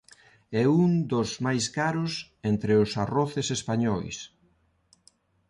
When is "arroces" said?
3.03-3.47